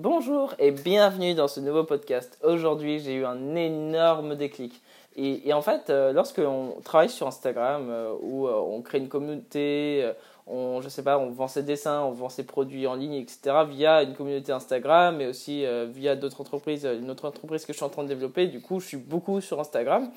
[0.00, 2.38] Bonjour et bienvenue dans ce nouveau podcast.
[2.44, 4.80] Aujourd'hui, j'ai eu un énorme déclic.
[5.16, 9.08] Et, en fait, euh, lorsque l'on travaille sur Instagram, euh, où euh, on crée une
[9.08, 10.08] communauté,
[10.46, 13.64] on, je sais pas, on vend ses dessins, on vend ses produits en ligne, etc.,
[13.68, 17.84] via une communauté Instagram, mais aussi via d'autres entreprises, une autre entreprise que je suis
[17.84, 20.12] en train de développer, du coup, je suis beaucoup sur Instagram.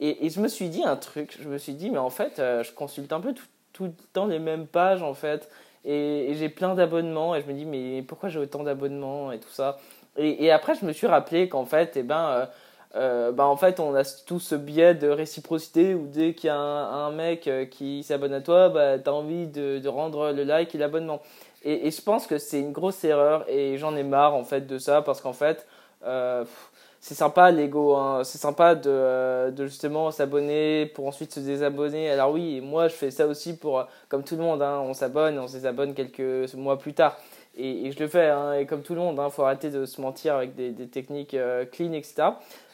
[0.00, 2.72] Et, je me suis dit un truc, je me suis dit, mais en fait, je
[2.72, 5.48] consulte un peu tout, tout le temps les mêmes pages, en fait.
[5.84, 9.50] Et, j'ai plein d'abonnements et je me dis, mais pourquoi j'ai autant d'abonnements et tout
[9.50, 9.78] ça?
[10.16, 12.46] Et, après, je me suis rappelé qu'en fait, eh ben, euh,
[12.96, 16.50] euh, bah, en fait, on a tout ce biais de réciprocité où dès qu'il y
[16.50, 20.32] a un, mec euh, qui s'abonne à toi, bah, tu as envie de, de, rendre
[20.32, 21.22] le like et l'abonnement.
[21.62, 24.66] Et, et, je pense que c'est une grosse erreur et j'en ai marre en fait
[24.66, 25.66] de ça parce qu'en fait,
[26.04, 26.44] euh,
[27.00, 28.22] c'est sympa l'ego, hein.
[28.24, 32.10] c'est sympa de, de justement s'abonner pour ensuite se désabonner.
[32.10, 35.38] Alors oui, moi je fais ça aussi pour, comme tout le monde, hein, on s'abonne,
[35.38, 37.16] on se désabonne quelques mois plus tard.
[37.60, 40.00] Et, je le fais, hein, et comme tout le monde, il faut arrêter de se
[40.00, 42.30] mentir avec des, des techniques euh, clean, etc.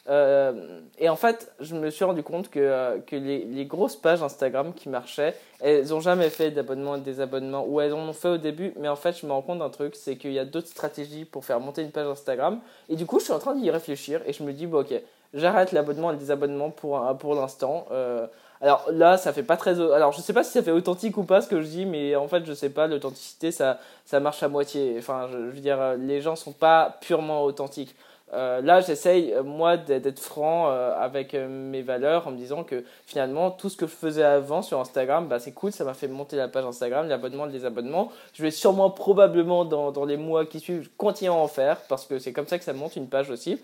[0.09, 3.97] Euh, et en fait, je me suis rendu compte que, euh, que les, les, grosses
[3.97, 8.09] pages Instagram qui marchaient, elles n'ont jamais fait d'abonnement et de désabonnement, ou elles en
[8.09, 10.33] ont fait au début, mais en fait, je me rends compte d'un truc, c'est qu'il
[10.33, 12.61] y a d'autres stratégies pour faire monter une page Instagram.
[12.89, 14.95] Et du coup, je suis en train d'y réfléchir et je me dis, bon, ok,
[15.35, 17.87] j'arrête l'abonnement et le désabonnement pour, pour l'instant.
[17.93, 18.27] Euh,
[18.61, 19.81] alors là, ça fait pas très.
[19.81, 22.17] Alors je sais pas si ça fait authentique ou pas ce que je dis, mais
[22.17, 24.97] en fait, je sais pas, l'authenticité, ça, ça marche à moitié.
[24.99, 27.95] Enfin, je, veux dire, les gens sont pas purement authentiques.
[28.33, 32.85] Euh, là, j'essaye, euh, moi, d'être franc euh, avec mes valeurs en me disant que
[33.07, 36.09] finalement, tout ce que je faisais avant sur Instagram, bah, c'est cool, ça m'a fait
[36.09, 38.11] monter la page Instagram, l'abonnement, les abonnements.
[38.35, 42.05] Je vais sûrement, probablement, dans, dans les mois qui suivent, continuer à en faire parce
[42.05, 43.61] que c'est comme ça que ça monte une page aussi.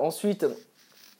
[0.00, 0.46] ensuite,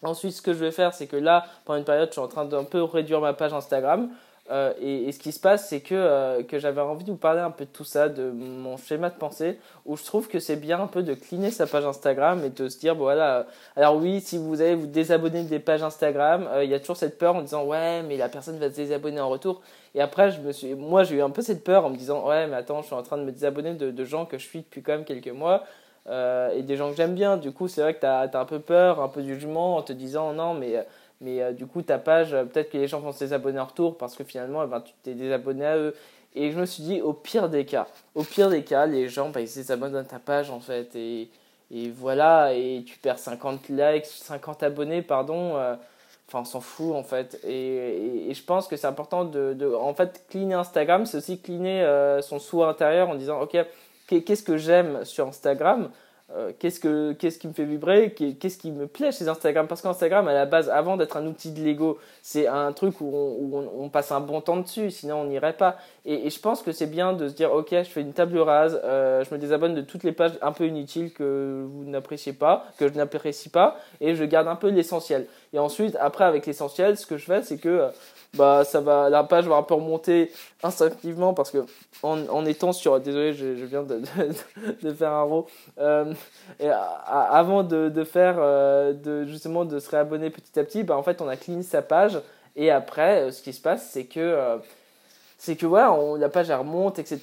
[0.02, 2.28] ensuite, ce que je vais faire, c'est que là, pendant une période, je suis en
[2.28, 4.10] train d'un peu réduire ma page Instagram.
[4.50, 7.40] Euh, et, ce qui se passe, c'est que, euh, que j'avais envie de vous parler
[7.40, 10.56] un peu de tout ça, de mon schéma de pensée, où je trouve que c'est
[10.56, 13.42] bien un peu de cleaner sa page Instagram et de se dire, bon, voilà, euh,
[13.76, 17.18] alors oui, si vous allez vous désabonner des pages Instagram, il y a toujours cette
[17.18, 19.62] peur en disant, ouais, mais la personne va se désabonner en retour.
[19.94, 22.26] Et après, je me suis, moi, j'ai eu un peu cette peur en me disant,
[22.26, 24.46] ouais, mais attends, je suis en train de me désabonner de, de gens que je
[24.46, 25.64] suis depuis quand même quelques mois.
[26.08, 27.36] Et des gens que j'aime bien.
[27.36, 29.82] Du coup, c'est vrai que tu as, un peu peur, un peu de jugement en
[29.82, 30.84] te disant non, mais
[31.22, 33.64] mais euh, du coup, ta page, euh, peut-être que les gens vont se désabonner en
[33.64, 35.94] retour parce que finalement, eh ben, tu t'es désabonné à eux.
[36.34, 39.30] Et je me suis dit, au pire des cas, au pire des cas, les gens,
[39.30, 40.94] bah, ils se désabonnent à ta page en fait.
[40.96, 41.30] Et,
[41.70, 45.56] et voilà, et tu perds 50 likes, 50 abonnés, pardon.
[45.56, 45.76] Euh,
[46.28, 47.38] enfin, on s'en fout en fait.
[47.46, 51.38] Et, et, je pense que c'est important de, de, En fait, cleaner Instagram, c'est aussi
[51.40, 51.86] cleaner
[52.22, 53.56] son sous intérieur en disant, ok,
[54.20, 55.90] qu'est-ce que j'aime sur Instagram
[56.34, 59.66] euh, qu'est-ce, que, qu'est-ce qui me fait vibrer, qu'est-ce qui me plaît chez Instagram?
[59.66, 63.50] Parce qu'Instagram, à la base, avant d'être un outil de Lego, c'est un truc où
[63.78, 65.76] on, passe un bon temps dessus, sinon on n'irait pas.
[66.04, 68.80] Et, je pense que c'est bien de se dire, ok, je fais une table rase,
[68.82, 72.66] euh, je me désabonne de toutes les pages un peu inutiles que vous n'appréciez pas,
[72.76, 75.26] que je n'apprécie pas, et je garde un peu l'essentiel.
[75.52, 77.88] Et ensuite, après, avec l'essentiel, ce que je fais, c'est que euh,
[78.34, 80.32] bah, ça va, la page va un peu remonter
[80.64, 81.58] instinctivement parce que
[82.02, 84.00] en, en étant sur, désolé, je, je viens de,
[84.82, 85.46] de, faire un row,
[85.78, 86.12] euh,
[86.58, 91.04] et avant de, de faire, de, justement, de se réabonner petit à petit, bah, en
[91.04, 92.18] fait, on a clean sa page.
[92.56, 94.58] Et après, ce qui se passe, c'est que
[95.44, 97.18] c'est que voilà, on, la page remonte, etc.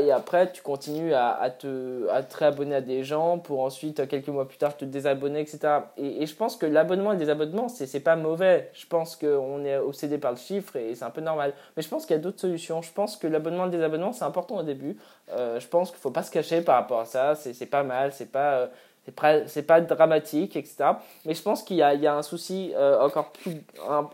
[0.00, 4.28] Et après, tu continues à, te, à te réabonner à des gens pour ensuite, quelques
[4.28, 5.58] mois plus tard, te désabonner, etc.
[5.96, 8.70] Et, et je pense que l'abonnement et le désabonnement, c'est pas mauvais.
[8.74, 11.52] Je pense qu'on est obsédé par le chiffre et c'est un peu normal.
[11.76, 12.80] Mais je pense qu'il y a d'autres solutions.
[12.80, 14.96] Je pense que l'abonnement et le désabonnement, c'est important au début.
[15.32, 17.34] Euh, je pense qu'il faut pas se cacher par rapport à ça.
[17.34, 18.52] C'est pas mal, c'est pas.
[18.52, 18.66] Euh,
[19.46, 20.84] c'est pas dramatique, etc.
[21.26, 23.62] Mais je pense qu'il y, a un souci euh, encore, plus,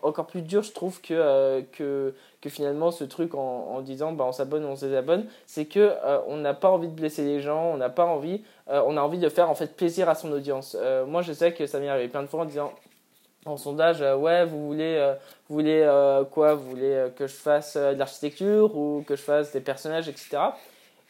[0.02, 2.12] encore plus dur, je trouve, que, euh, que,
[2.48, 6.38] finalement ce truc en, disant bah, on s'abonne, on se désabonne, c'est que euh, on
[6.38, 9.28] n'a pas envie de blesser les gens, on n'a pas envie, on a envie de
[9.28, 10.76] faire en fait plaisir à son audience.
[11.06, 12.72] moi, je sais que ça m'est arrivé plein de fois en disant
[13.46, 15.14] en sondage, ouais, vous voulez,
[15.48, 15.88] voulez
[16.30, 16.54] quoi?
[16.54, 20.38] Vous voulez que je fasse de l'architecture ou que je fasse des personnages, etc.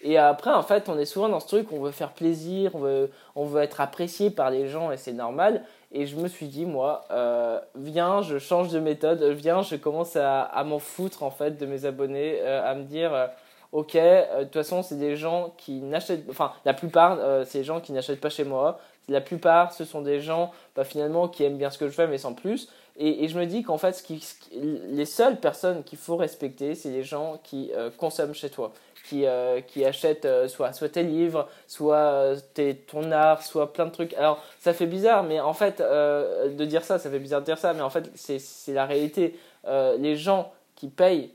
[0.03, 2.79] Et après, en fait, on est souvent dans ce truc, on veut faire plaisir, on
[2.79, 5.63] veut, on veut être apprécié par les gens et c'est normal.
[5.93, 10.17] Et je me suis dit, moi, euh, viens, je change de méthode, viens, je commence
[10.17, 13.27] à, m'en foutre en fait de mes abonnés, euh, à me dire, euh,
[13.73, 17.81] ok, de toute façon, c'est des gens qui n'achètent, enfin, la plupart, c'est des gens
[17.81, 18.79] qui n'achètent pas chez moi.
[19.09, 22.07] La plupart, ce sont des gens, bah, finalement, qui aiment bien ce que je fais,
[22.07, 22.69] mais sans plus.
[22.97, 24.05] Et, je me dis qu'en fait,
[24.53, 28.73] les seules personnes qu'il faut respecter, c'est les gens qui consomment chez toi
[29.05, 33.73] qui, euh, qui achètent euh, soit, soit tes livres, soit euh, tes, ton art, soit
[33.73, 34.15] plein de trucs.
[34.15, 37.59] Alors, ça fait bizarre, mais en fait, de dire ça, ça fait bizarre de dire
[37.59, 39.39] ça, mais en fait, c'est la réalité.
[39.67, 41.31] les gens qui payent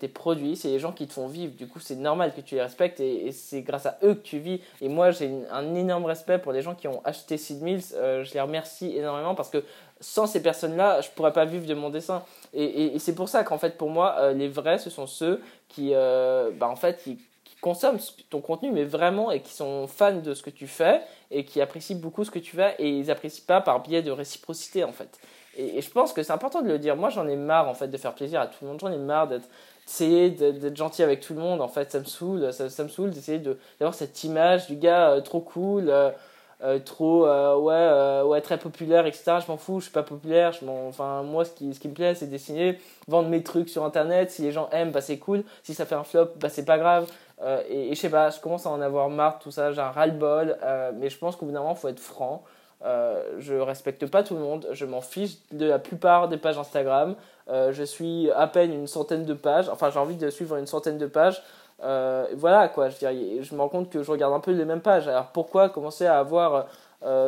[0.00, 1.54] tes produits, c'est les gens qui te font vivre.
[1.54, 4.38] Du coup, c'est normal que tu les respectes et, c'est grâce à eux que tu
[4.38, 4.60] vis.
[4.80, 7.84] Et moi, j'ai un énorme respect pour les gens qui ont acheté Seed Mills.
[7.92, 9.64] je les remercie énormément parce que
[10.00, 12.22] sans ces personnes-là, je pourrais pas vivre de mon dessin.
[12.52, 16.68] Et, c'est pour ça qu'en fait, pour moi, les vrais, ce sont ceux qui, bah,
[16.68, 17.18] en fait, qui
[17.62, 21.44] consomment ton contenu, mais vraiment, et qui sont fans de ce que tu fais, et
[21.44, 24.84] qui apprécient beaucoup ce que tu fais, et ils apprécient pas par biais de réciprocité,
[24.84, 25.18] en fait.
[25.56, 26.96] Et, je pense que c'est important de le dire.
[26.96, 28.80] Moi, j'en ai marre, en fait, de faire plaisir à tout le monde.
[28.80, 29.48] J'en ai marre d'être
[29.86, 33.10] essayer d'être gentil avec tout le monde en fait ça me saoule ça, me saoule
[33.10, 33.40] d'essayer
[33.80, 36.10] d'avoir cette image du gars euh, trop cool euh,
[36.62, 40.56] euh, trop ouais ouais très populaire etc je m'en fous je suis pas populaire
[40.88, 42.78] enfin moi ce qui ce qui me plaît c'est dessiner
[43.08, 45.96] vendre mes trucs sur internet si les gens aiment bah c'est cool si ça fait
[45.96, 47.10] un flop bah c'est pas grave
[47.68, 50.56] et, je sais pas, je commence à en avoir marre tout ça, j'ai un ras-le-bol,
[50.62, 52.44] euh, mais je pense qu'au bout d'un moment, faut être franc.
[52.84, 56.58] Euh, je respecte pas tout le monde, je m'en fiche de la plupart des pages
[56.58, 57.14] Instagram.
[57.48, 60.98] je suis à peine une centaine de pages, enfin j'ai envie de suivre une centaine
[60.98, 61.42] de pages.
[61.80, 65.06] voilà quoi, je, me rends compte que je regarde un peu les mêmes pages.
[65.06, 66.66] Alors pourquoi commencer à avoir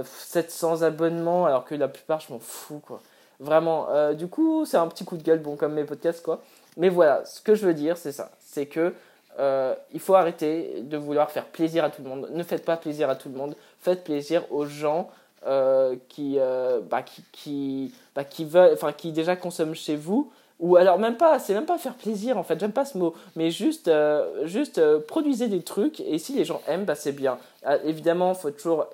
[0.04, 3.00] 700 abonnements alors que la plupart je m'en fous quoi.
[3.38, 6.40] Vraiment, du coup c'est un petit coup de gueule, bon comme mes podcasts quoi.
[6.76, 8.92] Mais voilà, ce que je veux dire c'est ça, c'est que
[9.38, 12.28] euh, il faut arrêter de vouloir faire plaisir à tout le monde.
[12.32, 13.56] Ne faites pas plaisir à tout le monde.
[13.80, 15.10] Faites plaisir aux gens
[15.46, 20.76] euh, qui, euh, bah, qui, qui, bah, qui, veulent, qui déjà consomment chez vous ou
[20.76, 23.50] alors même pas, c'est même pas faire plaisir en fait, j'aime pas ce mot, mais
[23.50, 27.36] juste, euh, juste produisez des trucs et si les gens aiment, bah, c'est bien.
[27.84, 28.86] Évidemment, il faut toujours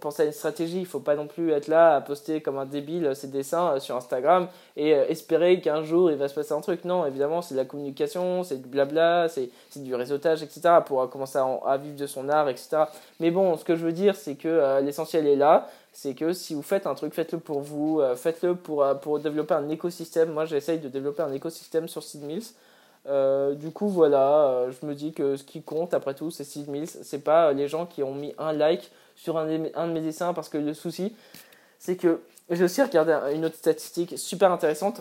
[0.00, 2.64] penser à une stratégie, il faut pas non plus être là à poster comme un
[2.64, 6.86] débile ses dessins sur Instagram et espérer qu'un jour il va se passer un truc.
[6.86, 10.80] Non, évidemment, c'est de la communication, c'est du blabla, c'est du réseautage, etc.
[10.86, 12.84] pour commencer à, vivre de son art, etc.
[13.20, 16.54] Mais bon, ce que je veux dire, c'est que l'essentiel est là c'est que si
[16.54, 20.32] vous faites un truc, faites-le pour vous, euh, faites-le pour, euh, pour développer un écosystème.
[20.32, 22.42] Moi, j'essaye de développer un écosystème sur Seed Mills.
[23.06, 26.68] Euh, du coup, voilà, je me dis que ce qui compte, après tout, c'est Seed
[26.68, 26.88] Mills.
[26.88, 29.46] C'est pas les gens qui ont mis un like sur un,
[29.76, 31.14] un de mes dessins, parce que le souci,
[31.78, 32.20] c'est que
[32.50, 35.00] j'ai aussi regardé une autre statistique super intéressante.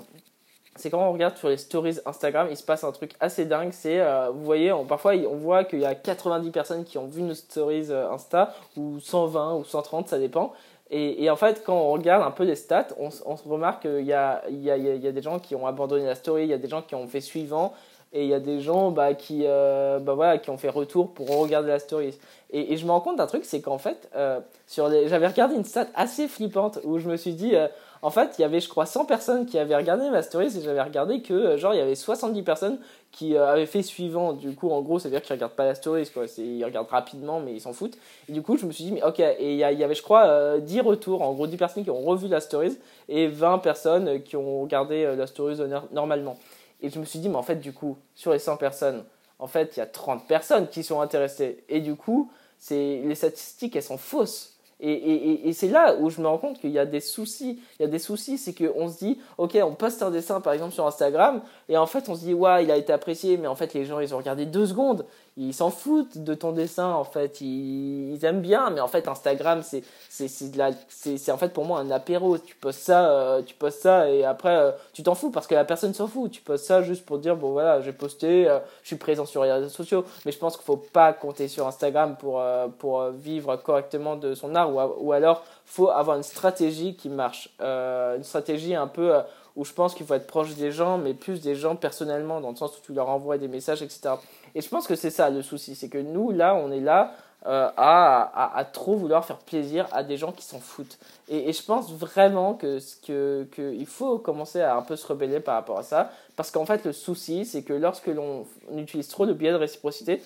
[0.75, 3.71] C'est quand on regarde sur les stories Instagram, il se passe un truc assez dingue.
[3.71, 4.01] C'est,
[4.31, 7.91] vous voyez, parfois on voit qu'il y a 90 personnes qui ont vu nos stories
[7.91, 10.53] Insta, ou 120 ou 130, ça dépend.
[10.95, 14.13] Et, en fait, quand on regarde un peu les stats, on, se remarque qu'il y
[14.13, 16.83] a, y a des gens qui ont abandonné la story, il y a des gens
[16.83, 17.73] qui ont fait suivant,
[18.13, 21.13] et il y a des gens bah, qui, euh, bah, voilà, qui ont fait retour
[21.13, 22.13] pour regarder la story.
[22.51, 24.39] Et, je me rends compte d'un truc, c'est qu'en fait, euh,
[24.77, 27.67] j'avais regardé une stat assez flippante où je me suis dit, euh,
[28.03, 30.61] en fait, il y avait, je crois, 100 personnes qui avaient regardé ma story et
[30.61, 32.77] j'avais regardé que, genre, il y avait 70 personnes
[33.11, 34.33] qui avaient fait suivant.
[34.33, 36.25] Du coup, en gros, ça veut dire qu'ils regardent pas la story, quoi.
[36.37, 37.97] Ils regardent rapidement, mais ils s'en foutent.
[38.29, 40.59] Et du coup, je me suis dit, mais ok, et il y, avait, je crois,
[40.59, 42.77] 10 euh, retours, en gros, 10 personnes qui ont revu la story
[43.09, 45.57] et 20 personnes qui ont regardé la story
[45.91, 46.37] normalement.
[46.83, 49.03] Et je me suis dit, mais en fait, du coup, sur les 100 personnes,
[49.39, 51.63] en fait, il y a 30 personnes qui sont intéressées.
[51.69, 52.29] Et du coup,
[52.69, 54.53] les statistiques, elles sont fausses
[54.85, 57.61] et, et, et c'est là où je me rends compte qu'il y a des soucis.
[57.79, 60.51] Il y a des soucis, c'est qu'on se dit, ok, on poste un dessin par
[60.51, 63.47] exemple sur Instagram, et en fait on se dit, ouais, il a été apprécié, mais
[63.47, 66.89] en fait les gens ils ont regardé deux secondes, ils s'en foutent de ton dessin
[66.89, 71.65] en fait, ils, aiment bien, mais en fait Instagram c'est c'est c'est en fait pour
[71.65, 72.37] moi un apéro.
[72.37, 75.55] Tu postes ça, euh, tu postes ça, et après euh, tu t'en fous parce que
[75.55, 76.31] la personne s'en fout.
[76.31, 79.43] Tu postes ça juste pour dire, bon voilà, j'ai posté, euh, je suis présent sur
[79.43, 82.43] les réseaux sociaux, mais je pense qu'il faut pas compter sur Instagram pour,
[82.77, 87.49] pour vivre correctement de son art ou, ou alors faut avoir une stratégie qui marche.
[87.59, 89.13] Une stratégie un peu
[89.55, 92.49] où je pense qu'il faut être proche des gens, mais plus des gens personnellement, dans
[92.49, 94.15] le sens où tu leur envoies des messages, etc.
[94.55, 97.13] Et je pense que c'est ça le souci, c'est que nous, là, on est là
[97.45, 100.97] euh, à, à, trop vouloir faire plaisir à des gens qui s'en foutent.
[101.27, 105.41] Et, et, je pense vraiment que, que, que faut commencer à un peu se rebeller
[105.41, 108.45] par rapport à ça, parce qu'en fait, le souci, c'est que lorsque l'on
[108.75, 110.21] utilise trop le biais de réciprocité,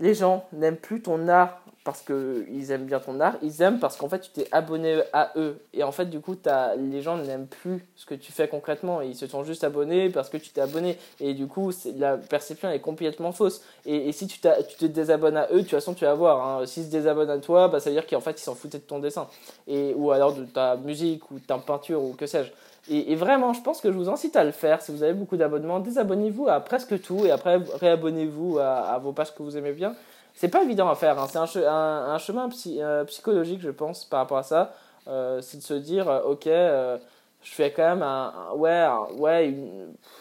[0.00, 3.96] les gens n'aiment plus ton art parce qu'ils aiment bien ton art, ils aiment parce
[3.96, 5.58] qu'en fait tu t'es abonné à eux.
[5.74, 9.00] Et en fait du coup as, les gens n'aiment plus ce que tu fais concrètement,
[9.00, 10.96] ils se sont juste abonnés parce que tu t'es abonné.
[11.18, 13.62] Et du coup la perception est complètement fausse.
[13.86, 16.64] Et, si tu, tu, te désabonnes à eux, de toute façon tu vas voir, hein,
[16.64, 18.84] s'ils se désabonnent à toi, bah, ça veut dire qu'en fait ils s'en foutaient de
[18.84, 19.26] ton dessin.
[19.66, 22.52] Et, ou alors de ta musique ou de ta peinture ou que sais-je.
[22.88, 24.80] Et, vraiment, je pense que je vous incite à le faire.
[24.80, 29.12] Si vous avez beaucoup d'abonnements, désabonnez-vous à presque tout et après réabonnez-vous à, à, vos
[29.12, 29.94] pages que vous aimez bien.
[30.40, 31.26] C'est pas évident à faire, hein.
[31.46, 34.72] c'est un, un, chemin euh, psychologique, je pense, par rapport à ça.
[35.06, 38.86] Euh, c'est de se dire, euh, ok, je fais quand même un, ouais,
[39.18, 39.54] ouais,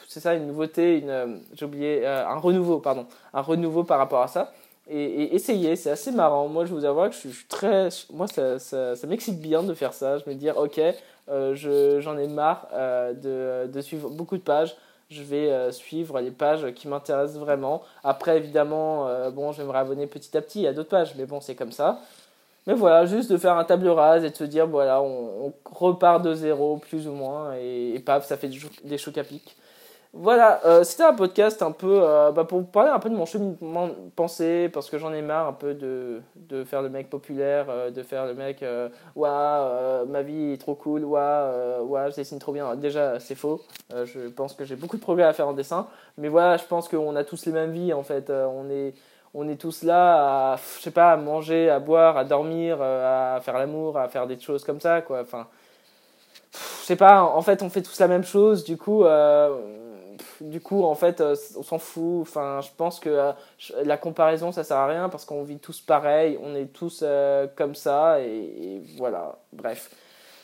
[0.10, 4.52] c'est ça, une nouveauté, une, j'ai un renouveau, pardon, un renouveau par rapport à ça.
[4.90, 6.50] Et, et essayer, c'est assez marrant.
[6.50, 9.74] Moi, je vous avoue que je suis très, moi, ça, ça, ça m'excite bien de
[9.74, 10.18] faire ça.
[10.18, 10.82] Je me dire, ok,
[11.54, 14.76] j'en ai marre de, de suivre beaucoup de pages
[15.10, 17.82] je vais suivre les pages qui m'intéressent vraiment.
[18.04, 21.42] Après, évidemment, bon, je vais me réabonner petit à petit à d'autres pages, mais bon,
[21.42, 22.02] c'est comme ça.
[22.68, 26.22] Mais voilà, juste de faire un table rase et de se dire, voilà, on, repart
[26.24, 28.52] de zéro, plus ou moins, et, paf, ça fait
[28.84, 29.56] des chocs à pic.
[30.14, 33.28] Voilà, euh, c'était un podcast un peu euh, bah, pour parler un peu de mon
[33.28, 37.12] cheminement de pensée, parce que j'en ai marre un peu de, de faire le mec
[37.12, 38.66] populaire, euh, de faire le mec
[39.16, 41.20] Waouh, ma vie est trop cool, ouais,
[42.10, 42.76] je dessine trop bien.
[42.76, 43.62] Déjà, c'est faux.
[43.92, 45.88] je pense que j'ai beaucoup de progrès à faire en dessin,
[46.18, 48.32] mais voilà, je pense qu'on a tous les mêmes vies en fait.
[48.32, 48.94] on est
[49.36, 53.40] on est tous là à, je sais pas, à manger, à boire, à dormir, à
[53.44, 55.22] faire l'amour, à faire des choses comme ça, quoi.
[55.22, 55.46] Enfin,
[56.52, 59.04] je sais pas, en fait, on fait tous la même chose, du coup,
[60.42, 62.22] du coup, en fait, euh, on s'en fout.
[62.22, 63.32] Enfin, je pense que euh,
[63.84, 67.48] la comparaison, ça sert à rien parce qu'on vit tous pareil, on est tous euh,
[67.56, 69.40] comme ça, et, voilà.
[69.54, 69.92] Bref.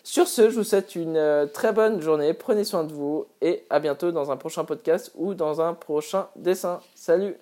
[0.03, 2.33] Sur ce, je vous souhaite une très bonne journée.
[2.35, 6.27] Prenez soin de vous et à bientôt dans un prochain podcast ou dans un prochain
[6.35, 6.79] dessin.
[6.93, 7.35] Salut